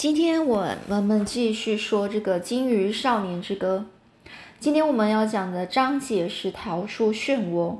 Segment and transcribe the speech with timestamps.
[0.00, 3.84] 今天我我们继续说这个《金鱼少年之歌》。
[4.58, 7.76] 今天我们要讲的章节是逃出漩涡。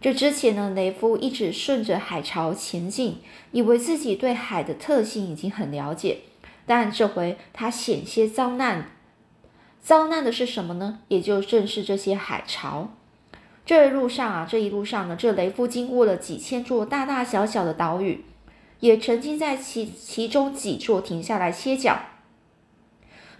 [0.00, 3.18] 这之前呢，雷夫一直顺着海潮前进，
[3.52, 6.22] 以为自己对海的特性已经很了解。
[6.66, 8.90] 但这回他险些遭难，
[9.80, 10.98] 遭难的是什么呢？
[11.06, 12.90] 也就正是这些海潮。
[13.64, 18.24] 这一路上啊，这一路上呢，这雷夫经过了几千座大大小小的岛屿。
[18.80, 21.98] 也曾经在其其中几座停下来歇脚，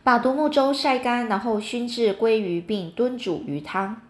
[0.02, 4.00] 把独木舟晒干，然后熏制鲑鱼，并炖煮鱼汤。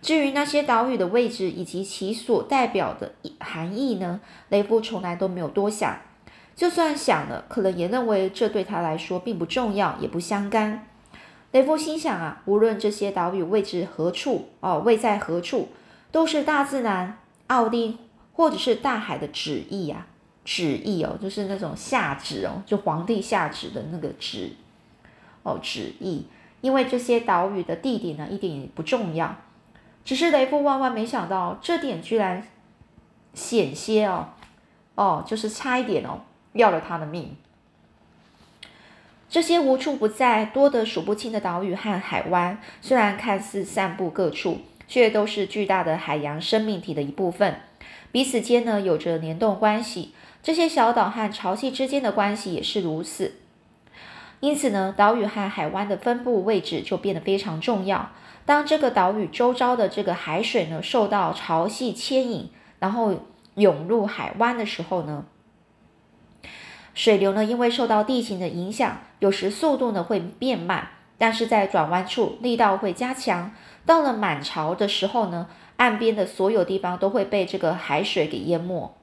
[0.00, 4.20] 至于那些岛屿的位置以及其所代表的含义呢？
[4.48, 5.98] 雷夫从来都没有多想，
[6.54, 10.86] 就算想了，可能也认为这对他来说并不重要，也不相干。
[11.50, 15.70] 雷夫心想啊，无论这些岛屿位置何处，哦，位在何处，
[16.12, 17.98] 都是大自然、奥丁
[18.32, 20.06] 或者是大海的旨意呀。
[20.50, 24.52] 旨意哦，就是那种下旨哦，就皇帝下旨的那个旨
[25.42, 26.24] 哦，旨意。
[26.62, 29.36] 因为这些岛屿的地点呢，一点也不重要，
[30.06, 32.42] 只是雷夫万万没想到，这点居然
[33.34, 34.30] 险些哦
[34.94, 36.20] 哦，就是差一点哦，
[36.54, 37.36] 要了他的命。
[39.28, 47.60] 这些无处不在、多得数不清的岛屿和海湾，虽然看似散布各处，却都是巨大的海洋生命体的一部分，
[48.10, 50.14] 彼此间呢有着联动关系。
[50.42, 53.34] 这些小岛和潮汐之间的关系也是如此，
[54.40, 58.10] 因此呢，岛屿和海湾的分布位置就变得非常重要。
[58.46, 63.24] 当这个岛屿周遭的这个海水呢受到潮汐牵引，然后
[63.56, 65.26] 涌入海湾的时候呢，
[66.94, 73.52] 水流呢因为受到地形的影响，有时速度呢会变慢，但是在转弯处力道会加强。
[73.84, 78.97] 到了满潮的时候呢，岸边的所有地方都会被这个海水给淹没。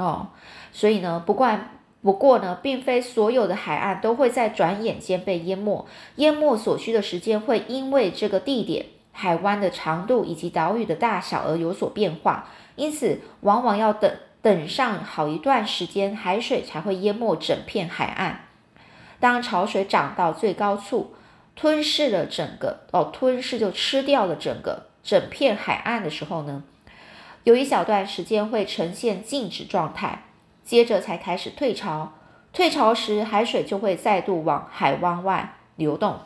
[0.00, 0.28] 哦，
[0.72, 1.46] 所以呢，不过
[2.02, 14.10] 不过呢，并非所有的海岸都会在转眼间被淹没，淹没所需的时间会因为这个地点、海湾的长度以及岛屿的大小而有所变化，因此往往要等
[14.40, 18.46] 等上好一段时间，海水才会淹没整片海岸。
[19.20, 21.12] 当潮水涨到最高处，
[21.54, 26.64] 吞噬了整个哦，吞噬就吃掉了整个整片海岸的时候呢？
[27.44, 30.24] 有一小段时间会呈现静止状态，
[30.62, 32.12] 接着才开始退潮。
[32.52, 36.18] 退潮时，海水就会再度往海湾外流动。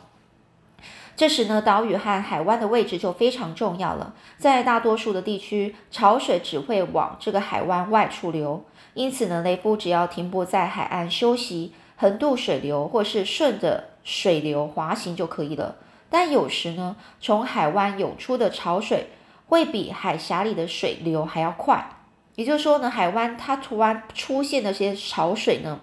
[1.15, 4.13] 这时呢，岛屿和海湾的位置就非常重要了。
[4.37, 15.77] 在大多数的地区，潮水只会往这个海湾外处流，因此呢，雷夫只要停泊在海岸休息，横渡水流，或是顺着水流滑行就可以了。
[16.09, 19.07] 但有时呢，从海湾涌出的潮水。
[19.47, 21.87] 会比海峡里的水流还要快，
[22.35, 25.79] 也就是说呢，海湾它突然出现的些潮水呢，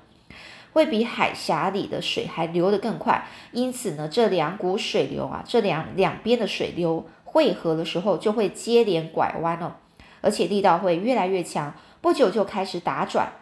[0.72, 3.24] 会比海峡里的水还流得更快。
[3.52, 9.74] 因此呢，这两股水流啊，这两两边的水流汇合的时候，就会接连拐弯哦，
[10.20, 13.32] 而且力道会越来越强，不久就开始打转。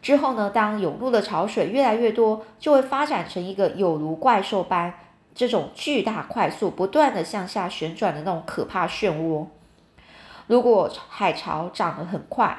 [0.00, 4.94] 之后呢，当涌入的潮水越来越多，就会发展成一个有如怪兽般
[5.34, 9.46] 这种巨大、快速、不断的向下旋转的那种可怕漩涡。
[10.48, 12.58] 如果海潮涨得很快，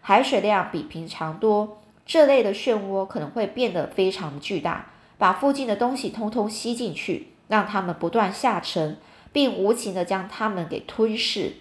[0.00, 4.86] 海水量比平常多，这类的漩涡可能会变得非常巨大，
[5.18, 8.98] 把附近的东西通通吸进去，让它们不断下沉，
[9.32, 11.52] 并无情地将它们给吞噬。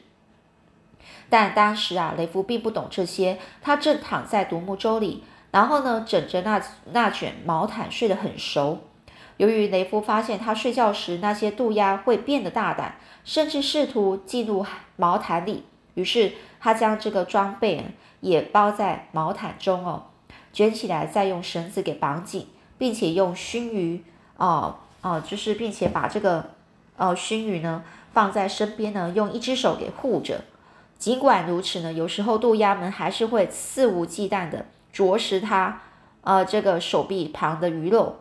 [1.30, 6.62] 但当时啊，雷夫并不懂这些，他正躺在独木舟里，然后呢，枕着那
[6.94, 8.80] 那卷毛毯睡得很熟。
[9.38, 14.66] 由于雷夫发现他睡觉时那些渡鸦会变得大胆，甚至试图进入
[14.96, 15.64] 毛毯里，
[15.96, 17.84] 于是他将这个装备
[18.22, 20.04] 也包在毛毯中哦，
[20.54, 22.48] 卷起来，再用绳子给绑紧，
[22.78, 24.04] 并且用熏鱼
[24.38, 26.52] 哦哦，就是并且把这个
[26.96, 30.46] 呃熏鱼呢放在身边呢，用一只手给护着。
[30.98, 35.82] 尽管如此呢，有时候渡鸦们还是会肆无忌惮的啄食他
[36.22, 38.16] 呃这个手臂旁的鱼肉。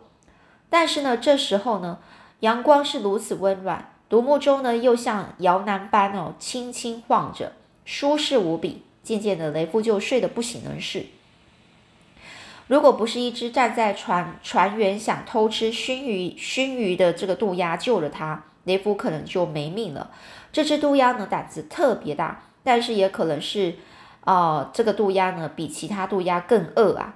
[0.77, 1.99] 但是呢，这时候呢，
[2.41, 7.53] 阳光是如此温暖，独木舟呢又像摇篮般哦，轻轻晃着，
[7.85, 8.83] 舒适无比。
[9.01, 11.05] 渐渐的，雷夫就睡得不省人事。
[12.67, 20.11] 如果不是一只站在船船员想偷吃熏鱼熏鱼的这个渡鸦救了他，雷夫可能就没命了。
[20.51, 23.75] 这只渡鸦呢，胆子特别大，但是也可能是，
[24.25, 27.13] 呃，这个渡鸦呢比其他渡鸦更饿啊。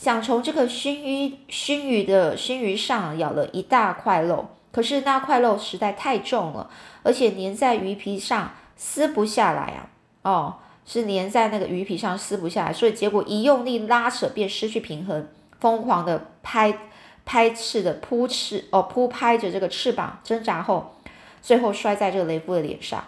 [0.00, 6.70] 想从这个熏鱼熏鱼的熏鱼上咬了一大块肉，可是那块肉实在太重了，
[7.02, 9.90] 而且粘在鱼皮上撕不下来啊！
[10.22, 10.54] 哦，
[10.86, 15.28] 是粘在那个鱼皮上撕不下来，所以结果一用力拉扯便失去平衡，
[15.60, 16.78] 疯狂的拍
[17.26, 20.94] 拍翅的扑翅哦扑拍着这个翅膀挣扎后，
[21.42, 23.04] 最后摔在这个雷夫的脸上。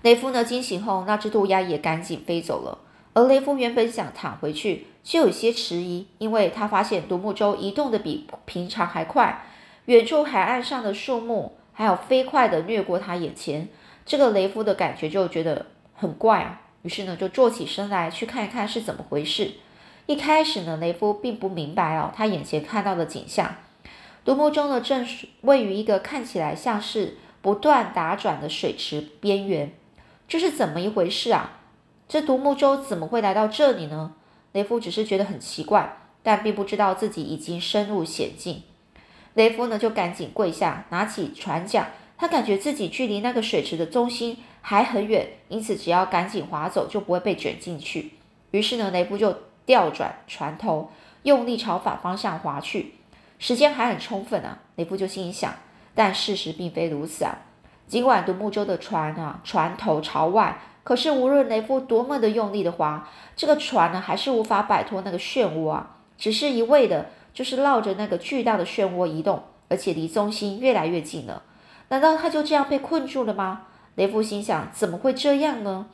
[0.00, 2.78] 雷夫呢惊醒后，那只渡鸦也赶紧飞走了。
[3.12, 9.46] 而雷夫原本想躺回去，却有些迟疑，因为他发现独木舟移动的比平常还快，
[9.84, 13.68] 远处海岸上的树木还有飞快的掠过他眼前。
[14.04, 19.52] 这个雷夫的感觉就觉得很怪啊，于是呢就坐起身来去看一看是怎么回事。
[20.06, 23.54] 一开始呢，雷夫并不明白哦，他眼前看到的景象，
[24.24, 25.06] 独木舟呢正
[25.42, 29.72] 位于一个看起来像是不断打转的水池边缘，
[30.26, 31.60] 这是怎么一回事啊？
[32.08, 34.12] 这独木舟怎么会来到这里呢？
[34.56, 38.62] 雷夫只是觉得很奇怪，但并不知道自己已经深入险境。
[39.34, 41.90] 雷夫呢，就赶紧跪下，拿起船桨。
[42.16, 48.14] 他感觉自己距离那个水池的中心还很远，因此只要赶紧划走，就不会被卷进去。
[48.52, 49.36] 于是呢，雷夫就
[49.66, 50.90] 调转船头，
[51.24, 52.94] 用力朝反方向划去。
[53.38, 55.52] 时间还很充分啊，雷夫就心想。
[55.94, 57.36] 但事实并非如此啊。
[57.86, 60.58] 尽管独木舟的船啊，船头朝外。
[60.86, 65.96] 可是，无论雷夫多么的用力的划，这个船呢，还是无法摆脱那个漩涡啊！
[66.16, 71.42] 只是一味的，就是绕着那个巨大的漩涡移动，而且离中心越来越近了。
[71.88, 73.62] 难道他就这样被困住了吗？
[73.96, 75.86] 雷夫心想：怎么会这样呢？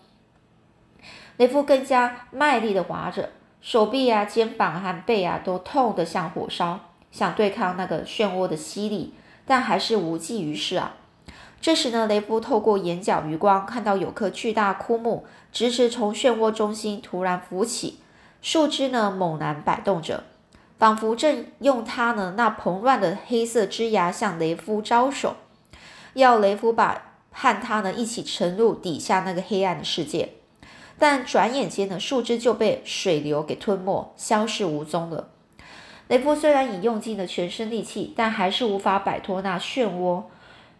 [1.38, 3.30] 雷夫更加卖力的划着，
[3.62, 6.78] 手臂啊、肩膀和背啊都痛得像火烧，
[7.10, 9.14] 想对抗那个漩涡的吸力，
[9.46, 10.96] 但还是无济于事啊！
[11.62, 18.00] 这时呢，雷夫透过眼角余光看到有棵巨大枯木直直从漩涡中心突然浮起，
[18.42, 20.24] 树枝呢猛然摆动着，
[20.76, 25.36] 仿佛正用它呢那蓬乱的黑色枝芽向雷夫招手，
[26.14, 30.30] 要雷夫把和他呢一起沉入底下那个黑暗的世界。
[30.98, 35.28] 但转眼间呢，树枝就被水流给吞没，消失无踪了。
[36.08, 40.24] 雷夫虽然已用尽了全身力气，但还是无法摆脱那漩涡。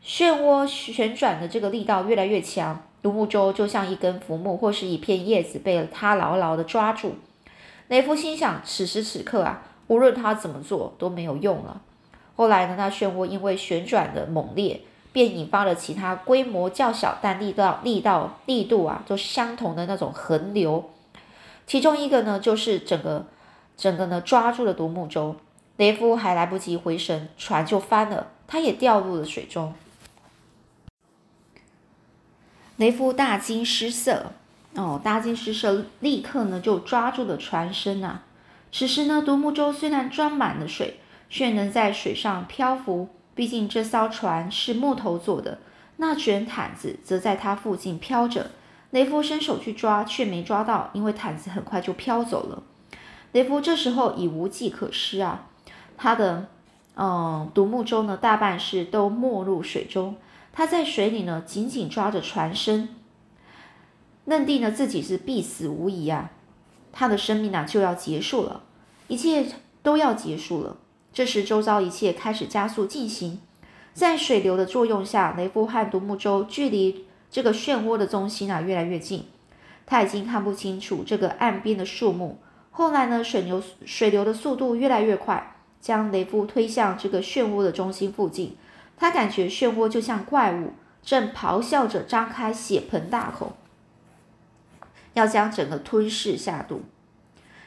[0.05, 7.15] 漩涡旋转的这个力道越来越强，独木舟就像一根浮木或是一片叶子被他牢牢的抓住。
[7.87, 11.81] 雷夫心想：此时此刻啊，无论他怎么做都没有用了。
[12.35, 14.81] 后来呢，那漩涡因为旋转的猛烈，
[15.13, 20.91] 便引发了其他规模较小但力道力道力度啊都相同的那种横流。
[21.65, 23.27] 其中一个呢，就是整个
[23.77, 25.37] 整个呢抓住了独木舟。
[25.77, 29.73] 雷夫还来不及回神，船就翻了，他也掉入了水中。
[32.77, 34.33] 雷夫大惊失色，
[34.75, 38.23] 哦，大惊失色，立刻呢就抓住了船身啊。
[38.73, 40.99] 此时呢，独木舟虽然装满了水，
[41.29, 45.59] 却能在水上漂浮，毕竟这艘船是木头做的。
[45.99, 48.51] 那卷毯子则在它附近飘着。
[48.91, 52.63] 雷夫伸手去抓，却没抓到，因为毯子很快就飘走了。
[53.33, 55.47] 雷夫这时候已无计可施啊，
[55.97, 56.49] 他的
[56.97, 60.17] 嗯独木舟呢，大半是都没入水中。
[60.53, 62.91] 他在水里呢，紧紧抓着船身，
[64.27, 66.31] 认定呢自己是必死无疑啊！
[66.93, 68.63] 他的生命呢就要结束了，
[69.09, 69.47] 一切
[69.83, 70.77] 都要结束了。
[71.13, 73.41] 这时，周遭一切开始加速进行，
[73.95, 79.25] 在水流的作用下，雷夫和独木舟距离这个漩涡的中心啊越来越近。
[79.87, 82.39] 他已经看不清楚这个岸边的树木。
[82.71, 88.57] 后来呢，水流水流的速度越来越快，将雷夫推向这个漩涡的中心附近。
[89.03, 93.55] 他感觉漩涡就像怪物，正咆哮着张开血盆大口，
[95.15, 96.83] 要将整个吞噬下肚。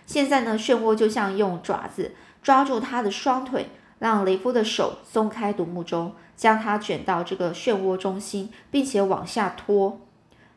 [0.06, 3.68] 现在呢，漩涡就像用爪子抓住他的双腿，
[4.00, 10.00] 让雷夫的手松开独木舟，将他卷到这个漩涡中心，并且往下拖。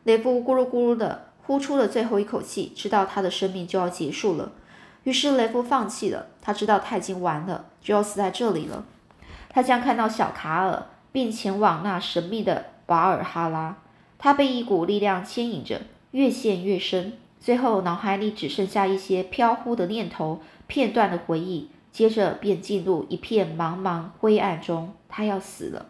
[0.05, 4.53] 雷夫咕噜咕噜的呼出了最后一口气，知道他的生命就要结束了。
[5.03, 8.85] 于是雷夫放弃了，他知道他已经完了，就要死在这里了。
[9.49, 13.77] 他将看到小卡尔，并前往那神秘的瓦尔哈拉。
[14.19, 17.13] 他被一股力量牵引着，越陷越深。
[17.39, 21.69] 最后，脑海里只剩下一些飘忽的念头、片段的回忆。
[21.91, 24.93] 接着，便进入一片茫茫灰暗中。
[25.07, 25.87] 他要死了。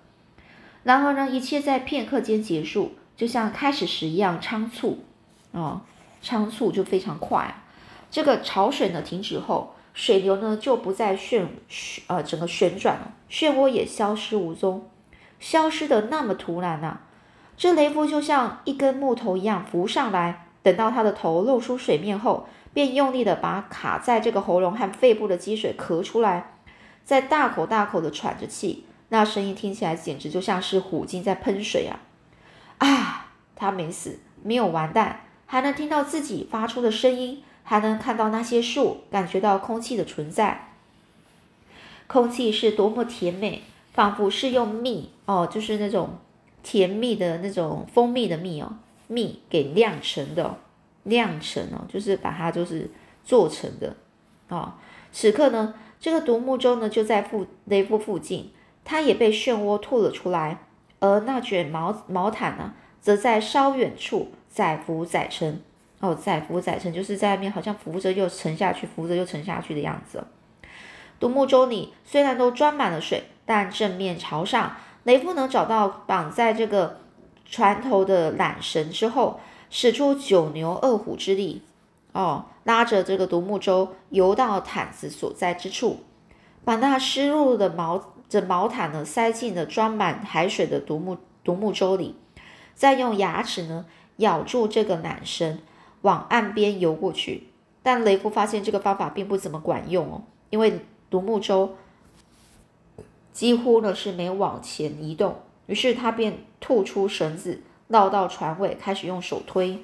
[0.84, 5.00] 然而呢，一切在片刻间结束，就像开始时一样仓促。
[5.52, 5.82] 哦，
[6.22, 7.64] 仓促就非常快。
[8.10, 9.76] 这个潮水呢停止后。
[10.00, 14.90] 水流呢就不再旋旋呃整个旋转了，漩涡也消失无踪，
[15.42, 17.00] 消失的那么突然呐！
[17.58, 26.54] 这雷夫就像一根木头一样浮上来，等到他的头露出水面后，便用力的把卡在这个喉咙和肺部的积水咳出来，
[27.04, 32.00] 在大口大口的喘着气，那声音听起来简直就像是虎鲸在喷水啊！
[32.78, 37.44] 啊，他没死，没有完蛋，还能听到自己发出的声音。
[37.70, 40.70] 还能看到那些树，感觉到空气的存在。
[42.08, 43.62] 空气是多么甜美，
[43.94, 46.18] 仿佛是用蜜哦，就是那种
[46.64, 48.74] 甜蜜的那种蜂蜜的蜜哦，
[49.06, 50.58] 蜜给酿成的，
[51.04, 52.90] 酿成哦，就是把它就是
[53.24, 53.96] 做成的
[54.48, 54.74] 哦。
[55.12, 58.50] 此刻呢，这个独木舟呢就在附雷夫附近，
[58.84, 60.58] 它也被漩涡吐了出来，
[61.00, 65.62] 而那卷毛毛毯呢，则在稍远处载浮载沉。
[66.00, 70.24] 哦，载浮载沉，就是在外面好像浮着又沉下去，浮着又沉下去的样子。
[71.20, 74.78] 独木舟里虽然都装满了水，但正面朝上。
[75.04, 77.00] 雷夫能找到绑在这个
[77.46, 79.40] 船头的缆绳之后，
[79.70, 81.64] 使出九牛二虎之力，
[82.12, 86.04] 哦，拉着这个独木舟游到毯子所在之处，
[86.64, 92.16] 把那湿漉漉的毛这毛毯呢塞进了装满海水的独木独木舟里，
[92.76, 93.86] 再用牙齿呢
[94.18, 95.60] 咬住这个缆绳。
[96.02, 97.48] 往岸边游过去，
[97.84, 101.76] 但雷夫发现这个方法并不怎么管用哦，因为独木舟
[103.34, 105.42] 几乎呢是没往前移动。
[105.68, 109.84] 于是他便吐出绳子，绕到船尾，开始用手推。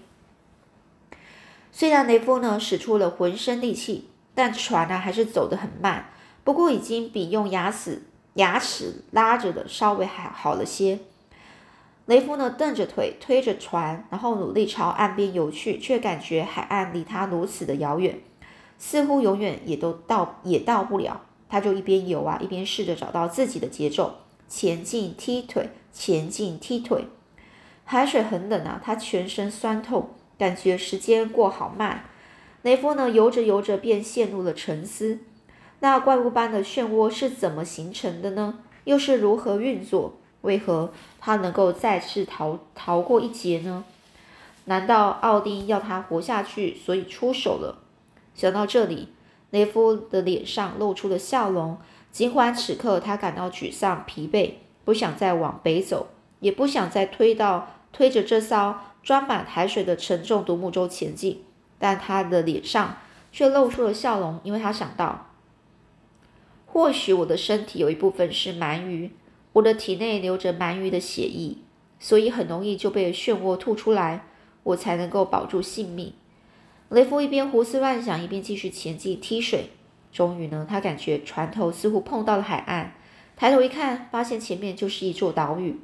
[1.71, 6.09] 虽然雷夫呢使出了浑身力气，但船呢还是走得很慢。
[6.43, 8.03] 不过已经比用牙齿
[8.35, 10.99] 牙齿拉着的稍微还好了些。
[12.05, 18.19] 雷夫呢，蹬着腿推着船，然后努力朝岸边游去，却感觉海岸离他如此的遥远，
[18.77, 21.21] 似乎永远也都到也到不了。
[21.49, 27.07] 他就一边游啊，一边试着找到自己的节奏，前进踢腿，前进踢腿。
[27.85, 32.05] 海水很冷啊，他全身酸痛，感觉时间过好慢。
[32.61, 35.19] 雷夫呢，游着游着便陷入了沉思。
[35.79, 38.59] 那怪物般的漩涡是怎么形成的呢？
[38.83, 40.17] 又是如何运作？
[40.45, 43.83] 为何他能够再次逃逃过一劫呢？
[44.65, 47.79] 难道奥丁要他活下去，所以出手了？
[48.33, 49.09] 想到这里，
[49.49, 51.77] 雷夫的脸上露出了笑容。
[52.11, 54.53] 尽管此刻他感到沮丧、疲惫，
[54.85, 56.07] 不想再往北走，
[56.39, 61.43] 也不想再推到推着这艘装满海水的沉重独木舟前进，
[61.77, 62.97] 但他的脸上
[63.33, 65.27] 却露出了笑容，因为他想到，
[66.65, 69.11] 或许我的身体有一部分是鳗鱼。
[69.55, 71.57] 我的体内流着鳗鱼的血液，
[71.97, 74.25] 所以很容易就被漩涡吐出来，
[74.63, 76.11] 我才能够保住性命。
[76.89, 79.69] 雷夫一边胡思乱想，一边继续前进踢水。
[80.11, 82.95] 终于呢，他感觉船头似乎碰到了海岸，
[83.37, 85.79] 抬头一看，发现前面就是一座岛屿。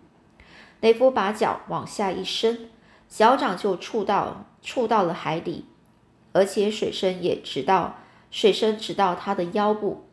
[0.81, 2.69] 雷夫把脚往下一伸，
[3.07, 5.63] 脚掌就触到触到了海底，
[6.33, 7.99] 而且水深也直到
[8.29, 10.03] 水深直到他的腰部。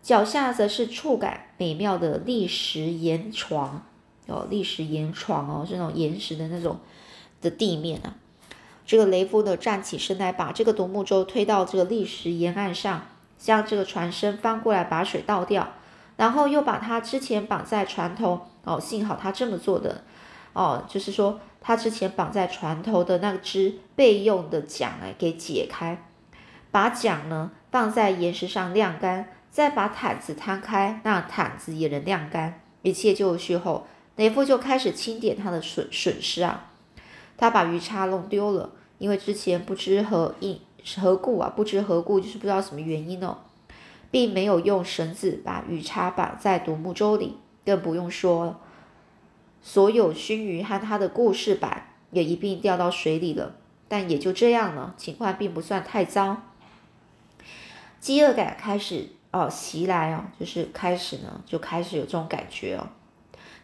[0.00, 3.82] 脚下则是触感美妙的砾石岩床，
[4.26, 6.78] 哦，砾石岩床哦，是那种岩石的那种
[7.40, 8.14] 的地面啊。
[8.86, 13.06] 这个雷夫呢，站起身来，把这个独木舟推到这个砾石沿岸上，
[13.38, 15.68] 将这个船身翻过来，把水倒掉，
[16.16, 20.02] 然后又把他之前绑在船头，哦，幸好他这么做的，
[20.52, 26.04] 哦，就是说他之前绑在船头的那只备用的桨哎，给解开，
[26.70, 29.30] 把桨呢放在岩石上晾干。
[29.54, 32.60] 再把毯子摊开，那毯子也能晾干。
[32.82, 36.72] 一切就绪后，雷夫就开始清点他的损损失啊。
[37.36, 40.60] 他把鱼叉弄丢了，因为之前不知何因
[40.96, 43.38] 何故啊，不知何故就是不知道什么原因哦，
[44.10, 48.60] 并没有用绳子把鱼叉绑在独木舟里，更不用说
[49.62, 53.54] 所有熏鱼和他的故事板也一并掉到水里了。
[53.86, 56.42] 但也就这样了，情况并不算太糟。
[58.00, 59.10] 饥饿感开始。
[59.34, 62.86] 哦，袭来哦，就是开始呢，就开始有这种感觉哦，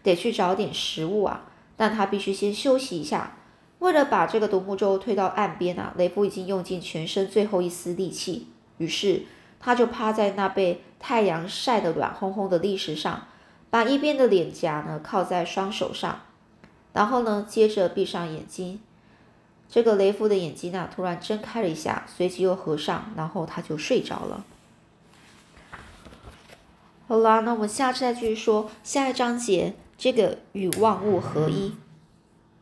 [0.02, 1.44] 得去找点食物啊。
[1.76, 3.36] 但他必须先休息一下。
[3.78, 8.48] 为了把这个独木舟推到岸边啊，雷夫已经用尽全身最后一丝力气。
[8.78, 9.22] 于是
[9.60, 13.28] 他就趴在那被太阳晒得软烘烘的砾石上，
[13.70, 16.20] 把一边的脸颊呢靠在双手上，
[16.92, 18.80] 然后呢，接着闭上眼睛。
[19.68, 24.44] 这个雷夫的眼睛呢突然睁开了一下，随即又合上，然后他就睡着了。
[27.11, 31.73] 好啦，那我们下次再继续说下一章节，这个与万物合一。